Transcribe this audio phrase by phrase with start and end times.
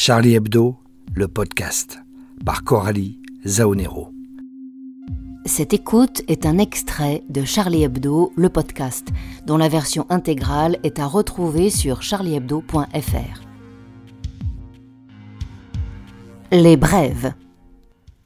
[0.00, 0.76] Charlie Hebdo,
[1.12, 1.98] le podcast,
[2.46, 4.12] par Coralie Zaonero.
[5.44, 9.08] Cette écoute est un extrait de Charlie Hebdo, le podcast,
[9.44, 13.42] dont la version intégrale est à retrouver sur charliehebdo.fr.
[16.52, 17.34] Les brèves.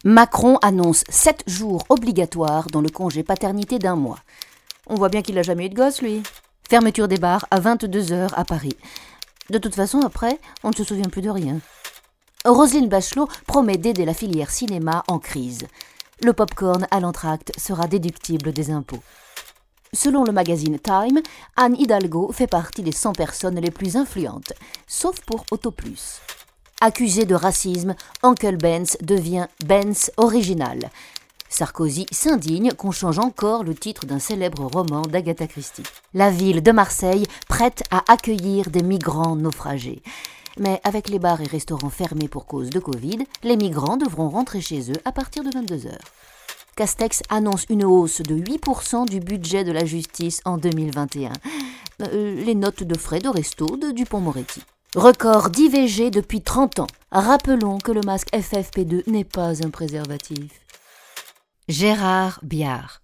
[0.05, 4.19] Macron annonce 7 jours obligatoires dans le congé paternité d'un mois.
[4.89, 6.23] On voit bien qu'il n'a jamais eu de gosse, lui.
[6.69, 8.77] Fermeture des bars à 22h à Paris.
[9.53, 11.59] De toute façon, après, on ne se souvient plus de rien.
[12.47, 15.67] Roselyne Bachelot promet d'aider la filière cinéma en crise.
[16.23, 19.03] Le popcorn à l'entracte sera déductible des impôts.
[19.93, 21.21] Selon le magazine Time,
[21.55, 24.55] Anne Hidalgo fait partie des 100 personnes les plus influentes,
[24.87, 26.23] sauf pour Autoplus.
[26.81, 30.91] Accusé de racisme, Uncle Benz devient Benz original.
[31.53, 35.83] Sarkozy s'indigne qu'on change encore le titre d'un célèbre roman d'Agatha Christie.
[36.15, 37.27] La ville de Marseille
[37.63, 40.03] prête à accueillir des migrants naufragés.
[40.59, 44.61] Mais avec les bars et restaurants fermés pour cause de Covid, les migrants devront rentrer
[44.61, 46.09] chez eux à partir de 22 heures.
[46.75, 51.31] Castex annonce une hausse de 8% du budget de la justice en 2021.
[52.01, 54.65] Euh, les notes de frais de resto de Dupont-Moretti.
[54.97, 56.89] Record d'IVG depuis 30 ans.
[57.13, 60.51] Rappelons que le masque FFP2 n'est pas un préservatif.
[61.69, 63.02] Gérard Biard.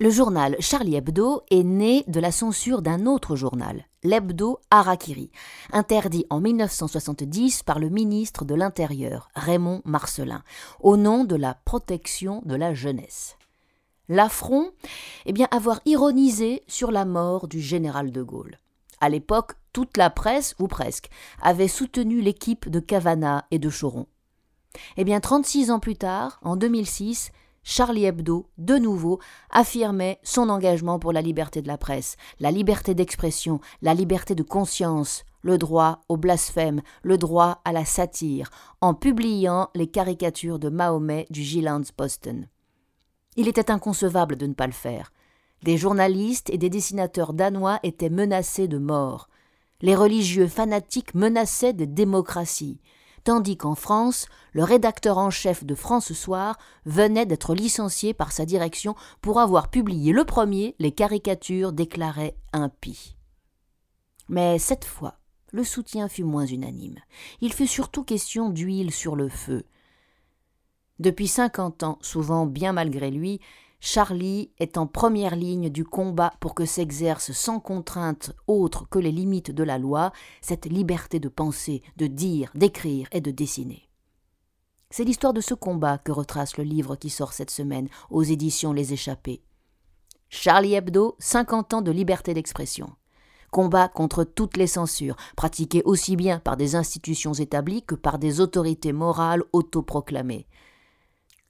[0.00, 5.30] Le journal Charlie Hebdo est né de la censure d'un autre journal, l'Hebdo Harakiri,
[5.72, 10.42] interdit en 1970 par le ministre de l'Intérieur, Raymond Marcelin,
[10.80, 13.36] au nom de la protection de la jeunesse.
[14.08, 14.72] L'affront,
[15.26, 18.58] eh bien, avoir ironisé sur la mort du général de Gaulle.
[19.00, 21.08] À l'époque, toute la presse, ou presque,
[21.40, 24.08] avait soutenu l'équipe de Cavana et de Choron.
[24.96, 27.30] Eh bien, 36 ans plus tard, en 2006,
[27.64, 29.20] Charlie Hebdo, de nouveau,
[29.50, 34.42] affirmait son engagement pour la liberté de la presse, la liberté d'expression, la liberté de
[34.42, 38.50] conscience, le droit au blasphème, le droit à la satire,
[38.82, 41.42] en publiant les caricatures de Mahomet du
[41.96, 42.48] Posten.
[43.36, 45.10] Il était inconcevable de ne pas le faire.
[45.62, 49.30] Des journalistes et des dessinateurs danois étaient menacés de mort.
[49.80, 52.80] Les religieux fanatiques menaçaient de démocratie
[53.24, 58.44] tandis qu'en France, le rédacteur en chef de France Soir venait d'être licencié par sa
[58.44, 63.16] direction pour avoir publié le premier les caricatures déclarées impies.
[64.28, 65.18] Mais cette fois,
[65.52, 66.98] le soutien fut moins unanime.
[67.40, 69.64] Il fut surtout question d'huile sur le feu.
[70.98, 73.40] Depuis cinquante ans, souvent bien malgré lui,
[73.86, 79.12] Charlie est en première ligne du combat pour que s'exerce sans contrainte autre que les
[79.12, 83.90] limites de la loi cette liberté de penser, de dire, d'écrire et de dessiner.
[84.88, 88.72] C'est l'histoire de ce combat que retrace le livre qui sort cette semaine aux éditions
[88.72, 89.42] Les Échappés.
[90.30, 92.88] Charlie Hebdo, 50 ans de liberté d'expression.
[93.50, 98.40] Combat contre toutes les censures, pratiquées aussi bien par des institutions établies que par des
[98.40, 100.46] autorités morales autoproclamées.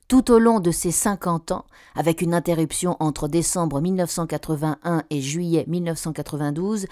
[0.06, 5.64] Tout au long de ces 50 ans, avec une interruption entre décembre 1981 et juillet
[5.66, 6.86] 1992,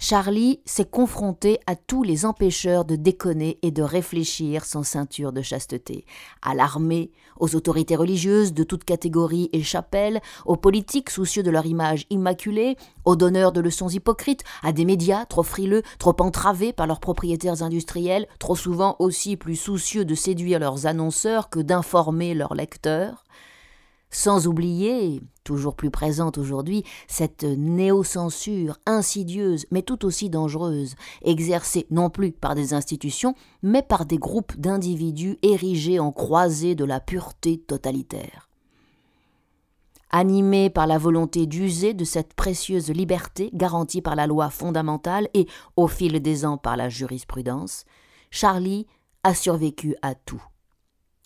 [0.00, 5.42] Charlie s'est confronté à tous les empêcheurs de déconner et de réfléchir sans ceinture de
[5.42, 6.04] chasteté,
[6.40, 7.10] à l'armée,
[7.40, 12.76] aux autorités religieuses de toutes catégories et chapelles, aux politiques soucieux de leur image immaculée,
[13.04, 17.64] aux donneurs de leçons hypocrites, à des médias trop frileux, trop entravés par leurs propriétaires
[17.64, 23.24] industriels, trop souvent aussi plus soucieux de séduire leurs annonceurs que d'informer leurs lecteurs
[24.10, 32.10] sans oublier, toujours plus présente aujourd'hui, cette néo-censure insidieuse mais tout aussi dangereuse, exercée non
[32.10, 37.58] plus par des institutions, mais par des groupes d'individus érigés en croisée de la pureté
[37.58, 38.48] totalitaire.
[40.10, 45.46] Animé par la volonté d'user de cette précieuse liberté garantie par la loi fondamentale et,
[45.76, 47.84] au fil des ans, par la jurisprudence,
[48.30, 48.86] Charlie
[49.22, 50.42] a survécu à tout.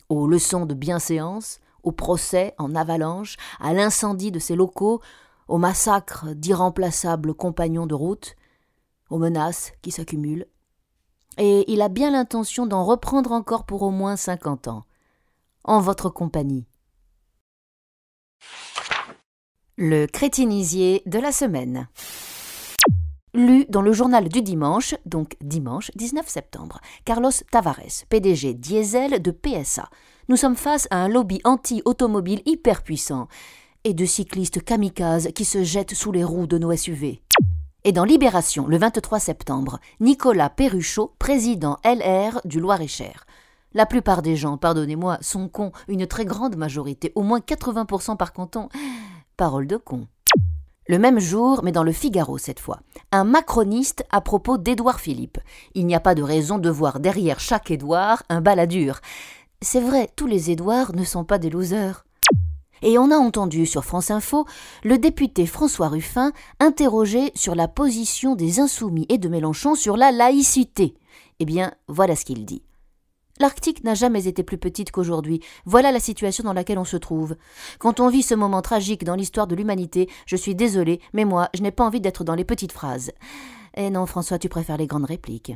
[0.08, 5.00] Aux leçons de bienséance, au procès en avalanche, à l'incendie de ses locaux,
[5.48, 8.36] au massacre d'irremplaçables compagnons de route,
[9.10, 10.46] aux menaces qui s'accumulent.
[11.38, 14.84] Et il a bien l'intention d'en reprendre encore pour au moins cinquante ans,
[15.64, 16.66] en votre compagnie.
[19.76, 21.88] Le crétinisier de la semaine.
[23.34, 26.82] Lu dans le journal du dimanche, donc dimanche 19 septembre.
[27.06, 29.88] Carlos Tavares, PDG diesel de PSA,
[30.28, 33.28] nous sommes face à un lobby anti-automobile hyper puissant
[33.84, 37.22] et de cyclistes kamikazes qui se jettent sous les roues de nos SUV.
[37.84, 43.24] Et dans Libération, le 23 septembre, Nicolas Perruchot, président LR du Loir-et-Cher.
[43.72, 48.34] La plupart des gens, pardonnez-moi, sont cons, une très grande majorité, au moins 80% par
[48.34, 48.68] canton.
[49.38, 50.06] Parole de con.
[50.92, 52.80] Le même jour, mais dans le Figaro cette fois,
[53.12, 55.38] un macroniste à propos d'Édouard Philippe.
[55.74, 59.00] Il n'y a pas de raison de voir derrière chaque Édouard un baladur.
[59.62, 62.04] C'est vrai, tous les Édouards ne sont pas des losers.
[62.82, 64.44] Et on a entendu sur France Info
[64.84, 66.30] le député François Ruffin
[66.60, 70.92] interroger sur la position des Insoumis et de Mélenchon sur la laïcité.
[71.38, 72.64] Eh bien, voilà ce qu'il dit.
[73.40, 75.40] L'Arctique n'a jamais été plus petite qu'aujourd'hui.
[75.64, 77.36] Voilà la situation dans laquelle on se trouve.
[77.78, 81.48] Quand on vit ce moment tragique dans l'histoire de l'humanité, je suis désolé, mais moi,
[81.54, 83.10] je n'ai pas envie d'être dans les petites phrases.
[83.74, 85.52] Eh non, François, tu préfères les grandes répliques.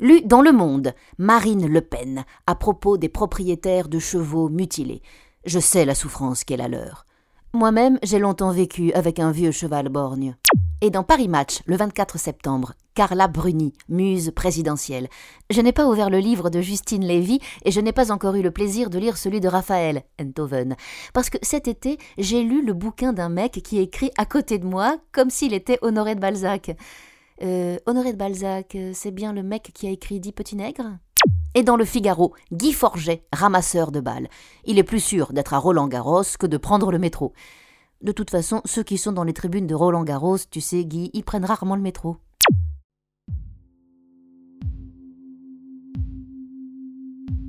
[0.00, 5.02] Lu dans Le Monde, Marine Le Pen, à propos des propriétaires de chevaux mutilés.
[5.46, 7.06] Je sais la souffrance qu'elle a leur.
[7.52, 10.36] Moi-même, j'ai longtemps vécu avec un vieux cheval borgne.
[10.80, 15.08] Et dans Paris Match, le 24 septembre, Carla Bruni, muse présidentielle.
[15.50, 18.42] Je n'ai pas ouvert le livre de Justine Lévy et je n'ai pas encore eu
[18.42, 20.76] le plaisir de lire celui de Raphaël Enthoven.
[21.12, 24.66] Parce que cet été, j'ai lu le bouquin d'un mec qui écrit à côté de
[24.66, 26.76] moi comme s'il était Honoré de Balzac.
[27.42, 30.98] Euh, Honoré de Balzac, c'est bien le mec qui a écrit Dix petits nègres?
[31.54, 34.28] Et dans le Figaro, Guy Forget, ramasseur de balles.
[34.66, 37.32] Il est plus sûr d'être à Roland Garros que de prendre le métro.
[38.02, 41.10] De toute façon, ceux qui sont dans les tribunes de Roland Garros, tu sais, Guy,
[41.12, 42.18] ils prennent rarement le métro.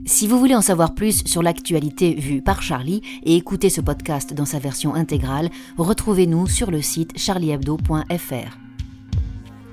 [0.07, 4.35] Si vous voulez en savoir plus sur l'actualité vue par Charlie et écouter ce podcast
[4.35, 5.49] dans sa version intégrale,
[5.79, 8.57] retrouvez-nous sur le site charliehebdo.fr.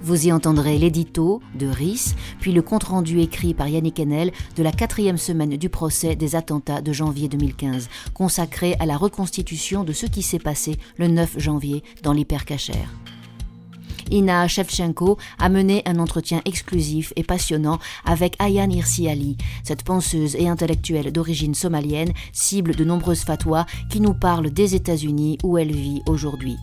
[0.00, 4.72] Vous y entendrez l'édito de RIS, puis le compte-rendu écrit par Yannick Enel de la
[4.72, 10.06] quatrième semaine du procès des attentats de janvier 2015, consacré à la reconstitution de ce
[10.06, 12.88] qui s'est passé le 9 janvier dans l'hypercachère.
[14.10, 20.34] Ina Shevchenko a mené un entretien exclusif et passionnant avec Ayan Hirsi Ali, cette penseuse
[20.36, 25.72] et intellectuelle d'origine somalienne, cible de nombreuses fatwas, qui nous parle des États-Unis où elle
[25.72, 26.56] vit aujourd'hui.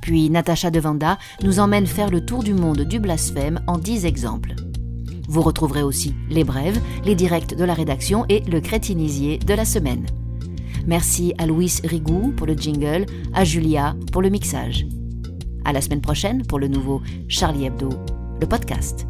[0.00, 4.54] Puis Natacha Devanda nous emmène faire le tour du monde du blasphème en 10 exemples.
[5.28, 9.64] Vous retrouverez aussi les brèves, les directs de la rédaction et le crétinisier de la
[9.64, 10.06] semaine.
[10.86, 14.86] Merci à Louis Rigou pour le jingle, à Julia pour le mixage.
[15.64, 17.90] À la semaine prochaine pour le nouveau Charlie Hebdo,
[18.40, 19.06] le podcast.